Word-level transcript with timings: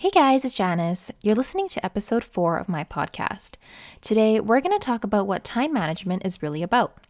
Hey 0.00 0.10
guys, 0.10 0.44
it's 0.44 0.54
Janice. 0.54 1.10
You're 1.22 1.34
listening 1.34 1.66
to 1.70 1.84
episode 1.84 2.22
four 2.22 2.56
of 2.56 2.68
my 2.68 2.84
podcast. 2.84 3.56
Today, 4.00 4.38
we're 4.38 4.60
going 4.60 4.78
to 4.78 4.78
talk 4.78 5.02
about 5.02 5.26
what 5.26 5.42
time 5.42 5.72
management 5.72 6.24
is 6.24 6.40
really 6.40 6.62
about. 6.62 7.04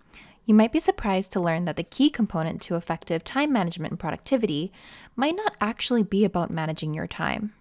You 0.46 0.54
might 0.54 0.72
be 0.72 0.80
surprised 0.80 1.30
to 1.32 1.40
learn 1.40 1.66
that 1.66 1.76
the 1.76 1.82
key 1.82 2.08
component 2.08 2.62
to 2.62 2.76
effective 2.76 3.24
time 3.24 3.52
management 3.52 3.92
and 3.92 4.00
productivity 4.00 4.72
might 5.16 5.36
not 5.36 5.54
actually 5.60 6.02
be 6.02 6.24
about 6.24 6.50
managing 6.50 6.94
your 6.94 7.06
time. 7.06 7.52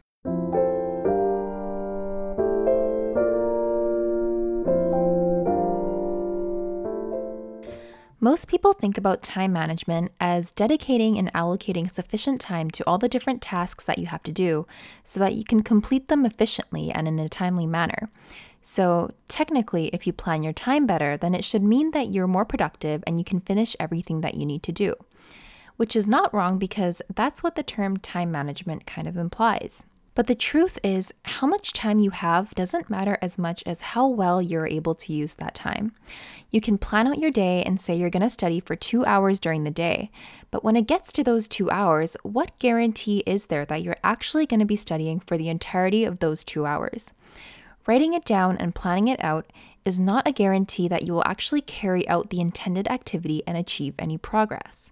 Most 8.20 8.48
people 8.48 8.74
think 8.74 8.98
about 8.98 9.22
time 9.22 9.54
management 9.54 10.10
as 10.20 10.52
dedicating 10.52 11.20
and 11.20 11.32
allocating 11.34 11.92
sufficient 11.92 12.42
time 12.42 12.72
to 12.72 12.84
all 12.88 12.98
the 12.98 13.08
different 13.08 13.44
tasks 13.44 13.84
that 13.84 14.00
you 14.00 14.08
have 14.08 14.24
to 14.24 14.32
do 14.32 14.66
so 15.04 15.20
that 15.20 15.36
you 15.36 15.44
can 15.44 15.62
complete 15.62 16.08
them 16.08 16.26
efficiently 16.26 16.90
and 16.90 17.08
in 17.08 17.20
a 17.20 17.30
timely 17.30 17.68
manner. 17.68 18.10
So, 18.60 19.12
technically, 19.28 19.90
if 19.90 20.08
you 20.08 20.14
plan 20.14 20.42
your 20.42 20.52
time 20.52 20.88
better, 20.88 21.16
then 21.16 21.36
it 21.36 21.44
should 21.44 21.62
mean 21.62 21.92
that 21.92 22.10
you're 22.10 22.26
more 22.26 22.44
productive 22.44 23.04
and 23.06 23.20
you 23.20 23.24
can 23.24 23.40
finish 23.40 23.76
everything 23.80 24.22
that 24.22 24.34
you 24.34 24.48
need 24.48 24.64
to 24.64 24.72
do. 24.72 24.96
Which 25.76 25.96
is 25.96 26.08
not 26.08 26.34
wrong 26.34 26.58
because 26.58 27.04
that's 27.14 27.44
what 27.44 27.54
the 27.54 27.62
term 27.62 27.98
time 27.98 28.32
management 28.32 28.88
kind 28.88 29.08
of 29.08 29.16
implies. 29.16 29.86
But 30.18 30.26
the 30.26 30.34
truth 30.34 30.80
is, 30.84 31.14
how 31.26 31.46
much 31.46 31.74
time 31.74 32.00
you 32.00 32.10
have 32.10 32.50
doesn't 32.56 32.90
matter 32.90 33.20
as 33.22 33.38
much 33.38 33.62
as 33.68 33.82
how 33.94 34.08
well 34.08 34.42
you're 34.42 34.66
able 34.66 34.96
to 34.96 35.14
use 35.14 35.36
that 35.36 35.54
time. 35.54 35.92
You 36.50 36.60
can 36.60 36.80
plan 36.80 37.06
out 37.06 37.20
your 37.20 37.30
day 37.30 37.62
and 37.62 37.80
say 37.80 37.96
you're 37.96 38.10
going 38.10 38.24
to 38.24 38.30
study 38.32 38.60
for 38.60 38.76
two 38.76 39.06
hours 39.06 39.40
during 39.40 39.64
the 39.64 39.70
day, 39.70 40.10
but 40.50 40.64
when 40.64 40.76
it 40.76 40.88
gets 40.88 41.12
to 41.12 41.24
those 41.24 41.48
two 41.48 41.70
hours, 41.70 42.18
what 42.24 42.58
guarantee 42.58 43.22
is 43.28 43.46
there 43.46 43.64
that 43.66 43.84
you're 43.84 43.98
actually 44.04 44.48
going 44.48 44.60
to 44.60 44.66
be 44.66 44.76
studying 44.76 45.20
for 45.20 45.38
the 45.38 45.50
entirety 45.50 46.04
of 46.04 46.18
those 46.18 46.44
two 46.44 46.66
hours? 46.66 47.14
Writing 47.86 48.16
it 48.16 48.26
down 48.26 48.58
and 48.58 48.74
planning 48.74 49.10
it 49.10 49.24
out 49.24 49.46
is 49.86 50.00
not 50.00 50.28
a 50.28 50.32
guarantee 50.32 50.88
that 50.88 51.04
you 51.04 51.14
will 51.14 51.28
actually 51.28 51.62
carry 51.62 52.10
out 52.10 52.32
the 52.32 52.42
intended 52.42 52.88
activity 52.88 53.44
and 53.46 53.56
achieve 53.56 53.94
any 54.00 54.18
progress. 54.18 54.92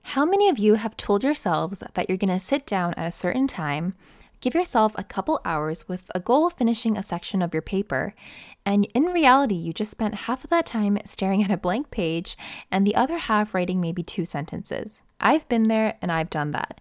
How 0.00 0.24
many 0.24 0.48
of 0.48 0.58
you 0.58 0.76
have 0.76 0.96
told 0.96 1.22
yourselves 1.22 1.82
that 1.92 2.08
you're 2.08 2.16
going 2.16 2.32
to 2.32 2.40
sit 2.40 2.64
down 2.64 2.94
at 2.94 3.06
a 3.06 3.12
certain 3.12 3.46
time? 3.46 3.92
Give 4.40 4.54
yourself 4.54 4.92
a 4.96 5.04
couple 5.04 5.40
hours 5.44 5.88
with 5.88 6.10
a 6.14 6.20
goal 6.20 6.46
of 6.46 6.52
finishing 6.52 6.96
a 6.96 7.02
section 7.02 7.42
of 7.42 7.52
your 7.52 7.62
paper, 7.62 8.14
and 8.64 8.86
in 8.94 9.04
reality, 9.04 9.54
you 9.54 9.72
just 9.72 9.90
spent 9.90 10.14
half 10.14 10.44
of 10.44 10.50
that 10.50 10.66
time 10.66 10.98
staring 11.06 11.42
at 11.42 11.50
a 11.50 11.56
blank 11.56 11.90
page 11.90 12.36
and 12.70 12.86
the 12.86 12.94
other 12.94 13.16
half 13.16 13.54
writing 13.54 13.80
maybe 13.80 14.02
two 14.02 14.24
sentences. 14.24 15.02
I've 15.20 15.48
been 15.48 15.64
there 15.64 15.96
and 16.02 16.12
I've 16.12 16.30
done 16.30 16.50
that. 16.50 16.80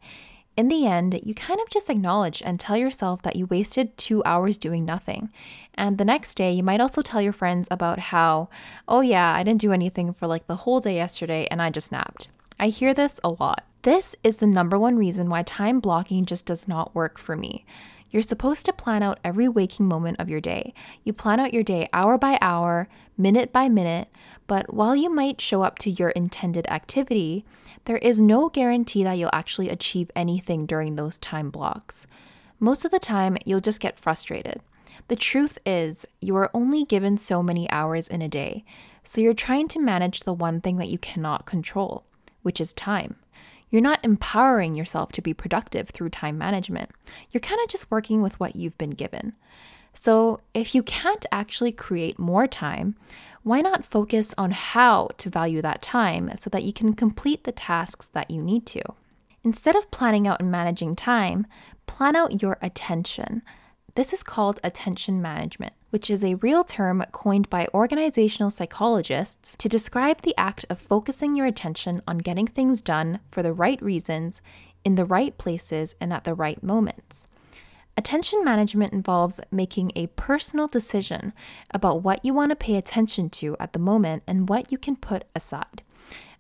In 0.58 0.68
the 0.68 0.86
end, 0.88 1.20
you 1.24 1.34
kind 1.34 1.62
of 1.62 1.70
just 1.70 1.90
acknowledge 1.90 2.42
and 2.44 2.60
tell 2.60 2.76
yourself 2.76 3.22
that 3.22 3.36
you 3.36 3.46
wasted 3.46 3.96
two 3.96 4.24
hours 4.26 4.58
doing 4.58 4.86
nothing. 4.86 5.32
And 5.76 5.98
the 5.98 6.04
next 6.04 6.36
day, 6.36 6.52
you 6.52 6.64
might 6.64 6.82
also 6.82 7.02
tell 7.02 7.22
your 7.22 7.32
friends 7.32 7.68
about 7.72 8.00
how, 8.00 8.50
oh 8.88 9.02
yeah, 9.02 9.34
I 9.34 9.44
didn't 9.44 9.62
do 9.62 9.72
anything 9.72 10.14
for 10.14 10.28
like 10.28 10.48
the 10.48 10.56
whole 10.56 10.80
day 10.80 10.96
yesterday 10.96 11.48
and 11.52 11.62
I 11.62 11.70
just 11.70 11.92
napped. 11.92 12.28
I 12.60 12.68
hear 12.70 12.94
this 12.94 13.20
a 13.24 13.30
lot. 13.30 13.66
This 13.88 14.18
is 14.22 14.36
the 14.36 14.48
number 14.48 14.78
one 14.78 14.98
reason 14.98 15.30
why 15.30 15.44
time 15.44 15.80
blocking 15.80 16.26
just 16.26 16.46
does 16.46 16.68
not 16.68 16.94
work 16.94 17.18
for 17.18 17.38
me. 17.38 17.66
You're 18.12 18.22
supposed 18.22 18.66
to 18.66 18.74
plan 18.74 19.02
out 19.02 19.18
every 19.24 19.48
waking 19.48 19.86
moment 19.86 20.20
of 20.20 20.28
your 20.28 20.42
day. 20.42 20.74
You 21.06 21.14
plan 21.14 21.40
out 21.40 21.54
your 21.54 21.64
day 21.64 21.88
hour 21.94 22.18
by 22.18 22.38
hour, 22.42 22.90
minute 23.18 23.54
by 23.54 23.70
minute, 23.70 24.10
but 24.46 24.74
while 24.74 24.94
you 24.94 25.10
might 25.10 25.40
show 25.40 25.62
up 25.62 25.80
to 25.80 25.90
your 25.90 26.10
intended 26.10 26.68
activity, 26.68 27.46
there 27.86 27.96
is 28.00 28.20
no 28.20 28.50
guarantee 28.50 29.06
that 29.06 29.14
you'll 29.14 29.30
actually 29.32 29.70
achieve 29.70 30.12
anything 30.18 30.66
during 30.66 30.98
those 30.98 31.18
time 31.20 31.50
blocks. 31.50 32.08
Most 32.60 32.84
of 32.84 32.92
the 32.92 33.00
time, 33.00 33.38
you'll 33.46 33.62
just 33.62 33.80
get 33.80 33.98
frustrated. 33.98 34.60
The 35.08 35.16
truth 35.16 35.60
is, 35.66 36.06
you 36.20 36.36
are 36.36 36.52
only 36.54 36.84
given 36.84 37.16
so 37.16 37.42
many 37.42 37.70
hours 37.72 38.10
in 38.10 38.22
a 38.22 38.28
day, 38.28 38.66
so 39.06 39.22
you're 39.22 39.34
trying 39.34 39.70
to 39.70 39.80
manage 39.80 40.24
the 40.26 40.34
one 40.34 40.60
thing 40.60 40.76
that 40.76 40.90
you 40.90 40.98
cannot 40.98 41.46
control 41.46 42.04
which 42.48 42.62
is 42.62 42.72
time. 42.72 43.18
You're 43.70 43.82
not 43.82 44.04
empowering 44.04 44.76
yourself 44.76 45.12
to 45.14 45.22
be 45.22 45.34
productive 45.34 45.90
through 45.90 46.10
time 46.10 46.38
management. 46.38 46.92
You're 47.32 47.42
kind 47.42 47.60
of 47.62 47.70
just 47.70 47.92
working 47.92 48.22
with 48.22 48.40
what 48.40 48.56
you've 48.56 48.78
been 48.78 48.92
given. 48.92 49.36
So, 49.94 50.42
if 50.54 50.76
you 50.76 50.84
can't 50.84 51.26
actually 51.32 51.72
create 51.72 52.20
more 52.20 52.48
time, 52.48 52.96
why 53.44 53.62
not 53.62 53.86
focus 53.86 54.34
on 54.38 54.52
how 54.52 55.10
to 55.18 55.30
value 55.30 55.62
that 55.62 55.82
time 55.82 56.32
so 56.40 56.50
that 56.52 56.64
you 56.64 56.72
can 56.72 56.94
complete 56.94 57.46
the 57.46 57.52
tasks 57.52 58.08
that 58.10 58.30
you 58.30 58.42
need 58.42 58.66
to? 58.68 58.82
Instead 59.44 59.76
of 59.76 59.90
planning 59.90 60.28
out 60.28 60.40
and 60.40 60.52
managing 60.52 60.96
time, 60.96 61.48
plan 61.88 62.16
out 62.16 62.42
your 62.42 62.58
attention. 62.62 63.42
This 63.96 64.14
is 64.14 64.22
called 64.22 64.60
attention 64.64 65.22
management, 65.22 65.74
which 65.90 66.10
is 66.10 66.24
a 66.24 66.36
real 66.36 66.64
term 66.64 67.04
coined 67.12 67.50
by 67.50 67.68
organizational 67.74 68.52
psychologists 68.52 69.56
to 69.58 69.70
describe 69.70 70.22
the 70.22 70.36
act 70.38 70.66
of 70.70 70.80
focusing 70.80 71.36
your 71.36 71.46
attention 71.46 72.02
on 72.08 72.18
getting 72.18 72.48
things 72.48 72.82
done 72.82 73.20
for 73.32 73.42
the 73.42 73.54
right 73.54 73.82
reasons, 73.82 74.42
in 74.84 74.96
the 74.96 75.06
right 75.06 75.38
places, 75.38 75.96
and 76.00 76.12
at 76.12 76.24
the 76.24 76.34
right 76.34 76.62
moments. 76.62 77.26
Attention 77.96 78.44
management 78.44 78.94
involves 78.94 79.40
making 79.52 79.92
a 79.96 80.08
personal 80.08 80.68
decision 80.68 81.34
about 81.72 82.04
what 82.04 82.24
you 82.24 82.32
want 82.32 82.52
to 82.52 82.56
pay 82.56 82.76
attention 82.76 83.28
to 83.32 83.58
at 83.60 83.74
the 83.74 83.80
moment 83.80 84.22
and 84.28 84.48
what 84.50 84.72
you 84.72 84.78
can 84.78 84.96
put 84.96 85.24
aside. 85.36 85.82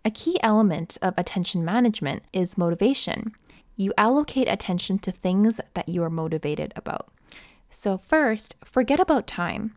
A 0.05 0.11
key 0.11 0.37
element 0.43 0.99
of 1.01 1.15
attention 1.17 1.65
management 1.65 2.23
is 2.31 2.57
motivation. 2.57 3.33
You 3.75 3.91
allocate 3.97 4.47
attention 4.47 4.99
to 4.99 5.11
things 5.11 5.59
that 5.73 5.89
you 5.89 6.03
are 6.03 6.09
motivated 6.09 6.73
about. 6.75 7.09
So, 7.69 7.97
first, 7.97 8.55
forget 8.63 8.99
about 8.99 9.27
time. 9.27 9.75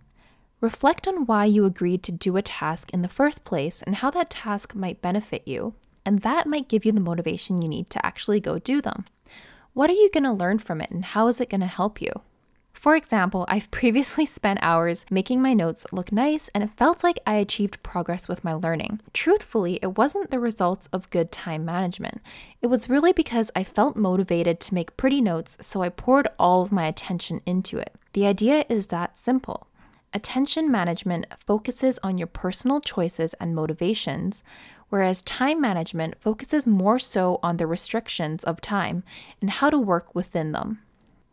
Reflect 0.60 1.08
on 1.08 1.26
why 1.26 1.46
you 1.46 1.64
agreed 1.64 2.02
to 2.04 2.12
do 2.12 2.36
a 2.36 2.42
task 2.42 2.90
in 2.92 3.02
the 3.02 3.08
first 3.08 3.44
place 3.44 3.82
and 3.82 3.96
how 3.96 4.10
that 4.10 4.30
task 4.30 4.74
might 4.74 5.02
benefit 5.02 5.46
you. 5.46 5.74
And 6.04 6.20
that 6.20 6.46
might 6.46 6.68
give 6.68 6.84
you 6.84 6.92
the 6.92 7.00
motivation 7.00 7.62
you 7.62 7.68
need 7.68 7.90
to 7.90 8.04
actually 8.04 8.40
go 8.40 8.58
do 8.58 8.80
them. 8.80 9.06
What 9.72 9.90
are 9.90 9.94
you 9.94 10.10
going 10.12 10.24
to 10.24 10.32
learn 10.32 10.58
from 10.58 10.80
it 10.80 10.90
and 10.90 11.04
how 11.04 11.28
is 11.28 11.40
it 11.40 11.50
going 11.50 11.60
to 11.60 11.66
help 11.66 12.00
you? 12.02 12.10
For 12.72 12.96
example, 12.96 13.44
I've 13.48 13.70
previously 13.70 14.24
spent 14.38 14.58
hours 14.62 15.04
making 15.10 15.42
my 15.42 15.54
notes 15.54 15.86
look 15.92 16.12
nice 16.12 16.48
and 16.54 16.64
it 16.64 16.70
felt 16.70 17.04
like 17.04 17.18
I 17.26 17.34
achieved 17.34 17.82
progress 17.82 18.28
with 18.28 18.44
my 18.44 18.54
learning. 18.54 19.00
Truthfully, 19.12 19.78
it 19.82 19.98
wasn't 19.98 20.30
the 20.30 20.40
results 20.40 20.88
of 20.92 21.10
good 21.10 21.30
time 21.30 21.64
management. 21.64 22.20
It 22.62 22.68
was 22.68 22.88
really 22.88 23.12
because 23.12 23.50
I 23.54 23.64
felt 23.64 23.96
motivated 23.96 24.60
to 24.60 24.74
make 24.74 24.96
pretty 24.96 25.20
notes, 25.20 25.58
so 25.60 25.82
I 25.82 25.90
poured 25.90 26.28
all 26.38 26.62
of 26.62 26.72
my 26.72 26.86
attention 26.86 27.40
into 27.44 27.78
it. 27.78 27.94
The 28.14 28.26
idea 28.26 28.64
is 28.68 28.86
that 28.86 29.18
simple. 29.18 29.66
Attention 30.12 30.70
management 30.70 31.26
focuses 31.38 31.98
on 32.02 32.18
your 32.18 32.26
personal 32.26 32.80
choices 32.80 33.34
and 33.34 33.54
motivations, 33.54 34.42
whereas 34.88 35.22
time 35.22 35.60
management 35.60 36.18
focuses 36.18 36.66
more 36.66 36.98
so 36.98 37.38
on 37.42 37.58
the 37.58 37.66
restrictions 37.66 38.42
of 38.42 38.60
time 38.60 39.04
and 39.40 39.50
how 39.50 39.70
to 39.70 39.78
work 39.78 40.14
within 40.14 40.50
them. 40.50 40.80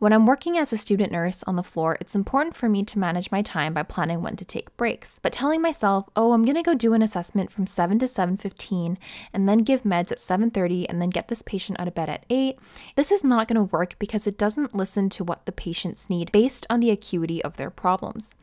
When 0.00 0.12
I'm 0.12 0.26
working 0.26 0.56
as 0.56 0.72
a 0.72 0.76
student 0.76 1.10
nurse 1.10 1.42
on 1.48 1.56
the 1.56 1.64
floor, 1.64 1.96
it's 2.00 2.14
important 2.14 2.54
for 2.54 2.68
me 2.68 2.84
to 2.84 3.00
manage 3.00 3.32
my 3.32 3.42
time 3.42 3.74
by 3.74 3.82
planning 3.82 4.22
when 4.22 4.36
to 4.36 4.44
take 4.44 4.76
breaks. 4.76 5.18
But 5.22 5.32
telling 5.32 5.60
myself, 5.60 6.08
"Oh, 6.14 6.32
I'm 6.32 6.44
going 6.44 6.54
to 6.54 6.62
go 6.62 6.74
do 6.74 6.92
an 6.92 7.02
assessment 7.02 7.50
from 7.50 7.66
7 7.66 7.98
to 7.98 8.06
7:15 8.06 8.96
and 9.32 9.48
then 9.48 9.64
give 9.64 9.82
meds 9.82 10.12
at 10.12 10.20
7:30 10.20 10.88
and 10.88 11.02
then 11.02 11.10
get 11.10 11.26
this 11.26 11.42
patient 11.42 11.80
out 11.80 11.88
of 11.88 11.96
bed 11.96 12.08
at 12.08 12.24
8." 12.30 12.60
This 12.94 13.10
is 13.10 13.24
not 13.24 13.48
going 13.48 13.56
to 13.56 13.74
work 13.74 13.96
because 13.98 14.28
it 14.28 14.38
doesn't 14.38 14.72
listen 14.72 15.08
to 15.10 15.24
what 15.24 15.46
the 15.46 15.52
patients 15.52 16.08
need 16.08 16.30
based 16.30 16.64
on 16.70 16.78
the 16.78 16.90
acuity 16.90 17.42
of 17.42 17.56
their 17.56 17.70
problems. 17.70 18.36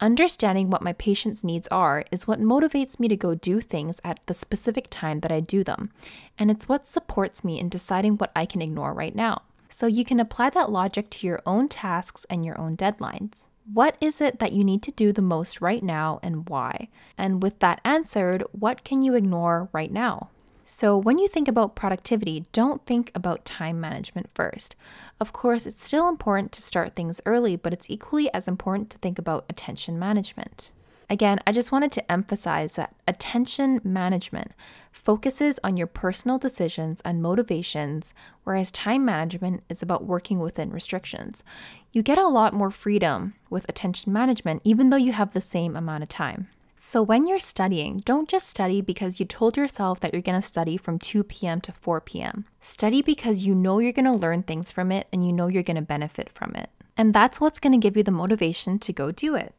Understanding 0.00 0.70
what 0.70 0.82
my 0.82 0.92
patient's 0.92 1.44
needs 1.44 1.68
are 1.68 2.04
is 2.10 2.26
what 2.26 2.40
motivates 2.40 2.98
me 2.98 3.06
to 3.06 3.16
go 3.16 3.36
do 3.36 3.60
things 3.60 4.00
at 4.02 4.18
the 4.26 4.34
specific 4.34 4.88
time 4.90 5.20
that 5.20 5.30
I 5.30 5.38
do 5.38 5.62
them, 5.62 5.92
and 6.36 6.50
it's 6.50 6.68
what 6.68 6.84
supports 6.84 7.44
me 7.44 7.60
in 7.60 7.68
deciding 7.68 8.16
what 8.16 8.32
I 8.34 8.44
can 8.44 8.60
ignore 8.60 8.92
right 8.92 9.14
now. 9.14 9.42
So 9.68 9.86
you 9.86 10.04
can 10.04 10.20
apply 10.20 10.50
that 10.50 10.70
logic 10.70 11.10
to 11.10 11.26
your 11.26 11.40
own 11.46 11.68
tasks 11.68 12.24
and 12.30 12.44
your 12.44 12.58
own 12.60 12.76
deadlines. 12.76 13.44
What 13.72 13.96
is 14.00 14.20
it 14.20 14.38
that 14.38 14.52
you 14.52 14.62
need 14.62 14.82
to 14.84 14.92
do 14.92 15.12
the 15.12 15.22
most 15.22 15.60
right 15.60 15.82
now 15.82 16.20
and 16.22 16.48
why? 16.48 16.88
And 17.18 17.42
with 17.42 17.58
that 17.58 17.80
answered, 17.84 18.44
what 18.52 18.84
can 18.84 19.02
you 19.02 19.14
ignore 19.14 19.68
right 19.72 19.90
now? 19.90 20.30
So, 20.64 20.98
when 20.98 21.18
you 21.18 21.26
think 21.26 21.48
about 21.48 21.76
productivity, 21.76 22.44
don't 22.52 22.84
think 22.84 23.10
about 23.14 23.44
time 23.44 23.80
management 23.80 24.28
first. 24.34 24.76
Of 25.20 25.32
course, 25.32 25.64
it's 25.64 25.84
still 25.84 26.08
important 26.08 26.52
to 26.52 26.62
start 26.62 26.94
things 26.94 27.20
early, 27.24 27.56
but 27.56 27.72
it's 27.72 27.88
equally 27.88 28.32
as 28.34 28.46
important 28.48 28.90
to 28.90 28.98
think 28.98 29.18
about 29.18 29.46
attention 29.48 29.98
management. 29.98 30.72
Again, 31.08 31.38
I 31.46 31.52
just 31.52 31.70
wanted 31.70 31.92
to 31.92 32.12
emphasize 32.12 32.74
that 32.74 32.94
attention 33.06 33.80
management 33.84 34.52
focuses 34.90 35.60
on 35.62 35.76
your 35.76 35.86
personal 35.86 36.36
decisions 36.36 37.00
and 37.04 37.22
motivations, 37.22 38.12
whereas 38.42 38.72
time 38.72 39.04
management 39.04 39.62
is 39.68 39.82
about 39.82 40.04
working 40.04 40.40
within 40.40 40.70
restrictions. 40.70 41.44
You 41.92 42.02
get 42.02 42.18
a 42.18 42.26
lot 42.26 42.54
more 42.54 42.72
freedom 42.72 43.34
with 43.48 43.68
attention 43.68 44.12
management, 44.12 44.62
even 44.64 44.90
though 44.90 44.96
you 44.96 45.12
have 45.12 45.32
the 45.32 45.40
same 45.40 45.76
amount 45.76 46.02
of 46.02 46.08
time. 46.08 46.48
So, 46.78 47.02
when 47.02 47.26
you're 47.26 47.38
studying, 47.38 47.98
don't 48.04 48.28
just 48.28 48.48
study 48.48 48.80
because 48.80 49.18
you 49.18 49.26
told 49.26 49.56
yourself 49.56 49.98
that 50.00 50.12
you're 50.12 50.22
going 50.22 50.40
to 50.40 50.46
study 50.46 50.76
from 50.76 50.98
2 50.98 51.24
p.m. 51.24 51.60
to 51.62 51.72
4 51.72 52.00
p.m. 52.00 52.44
Study 52.60 53.00
because 53.00 53.44
you 53.44 53.54
know 53.54 53.78
you're 53.78 53.92
going 53.92 54.04
to 54.04 54.12
learn 54.12 54.42
things 54.42 54.70
from 54.70 54.92
it 54.92 55.08
and 55.12 55.26
you 55.26 55.32
know 55.32 55.48
you're 55.48 55.62
going 55.62 55.76
to 55.76 55.82
benefit 55.82 56.30
from 56.30 56.54
it. 56.54 56.70
And 56.96 57.14
that's 57.14 57.40
what's 57.40 57.58
going 57.58 57.72
to 57.72 57.78
give 57.78 57.96
you 57.96 58.02
the 58.02 58.10
motivation 58.10 58.78
to 58.80 58.92
go 58.92 59.10
do 59.10 59.34
it. 59.34 59.54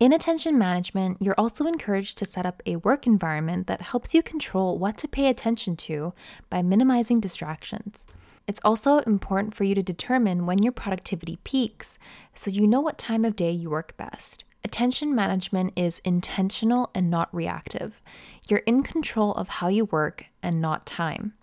In 0.00 0.14
attention 0.14 0.56
management, 0.56 1.18
you're 1.20 1.34
also 1.36 1.66
encouraged 1.66 2.16
to 2.16 2.24
set 2.24 2.46
up 2.46 2.62
a 2.64 2.76
work 2.76 3.06
environment 3.06 3.66
that 3.66 3.82
helps 3.82 4.14
you 4.14 4.22
control 4.22 4.78
what 4.78 4.96
to 4.96 5.06
pay 5.06 5.28
attention 5.28 5.76
to 5.76 6.14
by 6.48 6.62
minimizing 6.62 7.20
distractions. 7.20 8.06
It's 8.46 8.62
also 8.64 9.00
important 9.00 9.54
for 9.54 9.64
you 9.64 9.74
to 9.74 9.82
determine 9.82 10.46
when 10.46 10.62
your 10.62 10.72
productivity 10.72 11.38
peaks 11.44 11.98
so 12.34 12.50
you 12.50 12.66
know 12.66 12.80
what 12.80 12.96
time 12.96 13.26
of 13.26 13.36
day 13.36 13.50
you 13.50 13.68
work 13.68 13.94
best. 13.98 14.44
Attention 14.64 15.14
management 15.14 15.74
is 15.76 16.00
intentional 16.02 16.90
and 16.94 17.10
not 17.10 17.28
reactive. 17.34 18.00
You're 18.48 18.60
in 18.60 18.82
control 18.82 19.32
of 19.34 19.50
how 19.50 19.68
you 19.68 19.84
work 19.84 20.24
and 20.42 20.62
not 20.62 20.86
time, 20.86 21.34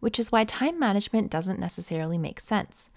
which 0.00 0.18
is 0.18 0.32
why 0.32 0.44
time 0.44 0.78
management 0.78 1.30
doesn't 1.30 1.60
necessarily 1.60 2.16
make 2.16 2.40
sense. 2.40 2.88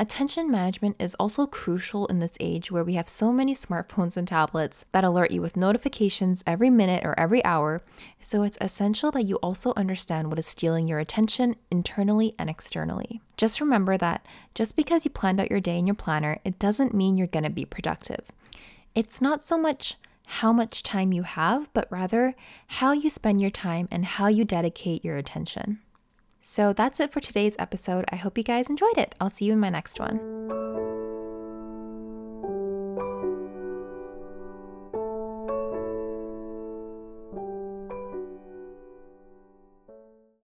Attention 0.00 0.50
management 0.50 0.96
is 0.98 1.14
also 1.16 1.44
crucial 1.44 2.06
in 2.06 2.20
this 2.20 2.32
age 2.40 2.72
where 2.72 2.82
we 2.82 2.94
have 2.94 3.06
so 3.06 3.30
many 3.34 3.54
smartphones 3.54 4.16
and 4.16 4.26
tablets 4.26 4.86
that 4.92 5.04
alert 5.04 5.30
you 5.30 5.42
with 5.42 5.58
notifications 5.58 6.42
every 6.46 6.70
minute 6.70 7.04
or 7.04 7.14
every 7.20 7.44
hour, 7.44 7.82
so 8.18 8.42
it's 8.42 8.56
essential 8.62 9.10
that 9.10 9.24
you 9.24 9.36
also 9.42 9.74
understand 9.76 10.28
what 10.28 10.38
is 10.38 10.46
stealing 10.46 10.88
your 10.88 11.00
attention 11.00 11.54
internally 11.70 12.34
and 12.38 12.48
externally. 12.48 13.20
Just 13.36 13.60
remember 13.60 13.98
that 13.98 14.24
just 14.54 14.74
because 14.74 15.04
you 15.04 15.10
planned 15.10 15.38
out 15.38 15.50
your 15.50 15.60
day 15.60 15.78
in 15.78 15.86
your 15.86 15.94
planner, 15.94 16.38
it 16.46 16.58
doesn't 16.58 16.94
mean 16.94 17.18
you're 17.18 17.26
going 17.26 17.44
to 17.44 17.50
be 17.50 17.66
productive. 17.66 18.24
It's 18.94 19.20
not 19.20 19.44
so 19.44 19.58
much 19.58 19.96
how 20.24 20.50
much 20.50 20.82
time 20.82 21.12
you 21.12 21.24
have, 21.24 21.70
but 21.74 21.86
rather 21.92 22.34
how 22.68 22.92
you 22.92 23.10
spend 23.10 23.42
your 23.42 23.50
time 23.50 23.86
and 23.90 24.06
how 24.06 24.28
you 24.28 24.46
dedicate 24.46 25.04
your 25.04 25.18
attention. 25.18 25.80
So 26.40 26.72
that's 26.72 27.00
it 27.00 27.12
for 27.12 27.20
today's 27.20 27.56
episode. 27.58 28.04
I 28.10 28.16
hope 28.16 28.38
you 28.38 28.44
guys 28.44 28.70
enjoyed 28.70 28.96
it. 28.96 29.14
I'll 29.20 29.30
see 29.30 29.44
you 29.44 29.52
in 29.52 29.60
my 29.60 29.70
next 29.70 30.00
one. 30.00 30.39